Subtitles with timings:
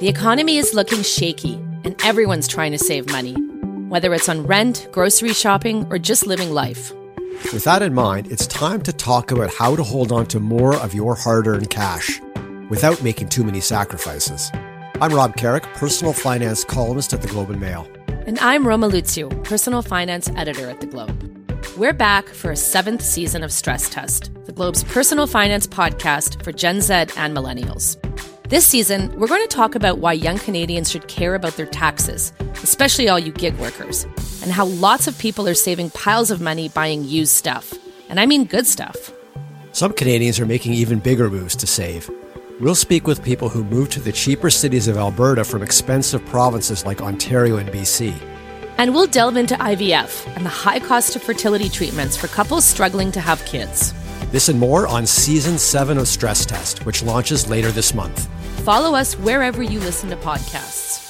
[0.00, 3.34] The economy is looking shaky, and everyone's trying to save money,
[3.88, 6.92] whether it's on rent, grocery shopping, or just living life.
[7.52, 10.76] With that in mind, it's time to talk about how to hold on to more
[10.76, 12.20] of your hard earned cash
[12.70, 14.52] without making too many sacrifices.
[15.00, 17.88] I'm Rob Carrick, personal finance columnist at the Globe and Mail.
[18.24, 21.28] And I'm Roma Luciw, personal finance editor at the Globe.
[21.76, 26.52] We're back for a seventh season of Stress Test, the Globe's personal finance podcast for
[26.52, 27.96] Gen Z and millennials.
[28.48, 32.32] This season, we're going to talk about why young Canadians should care about their taxes,
[32.62, 34.04] especially all you gig workers,
[34.42, 37.74] and how lots of people are saving piles of money buying used stuff.
[38.08, 39.12] And I mean good stuff.
[39.72, 42.10] Some Canadians are making even bigger moves to save.
[42.58, 46.86] We'll speak with people who moved to the cheaper cities of Alberta from expensive provinces
[46.86, 48.14] like Ontario and BC.
[48.78, 53.12] And we'll delve into IVF and the high cost of fertility treatments for couples struggling
[53.12, 53.92] to have kids.
[54.32, 58.26] This and more on season 7 of Stress Test, which launches later this month.
[58.64, 61.07] Follow us wherever you listen to podcasts.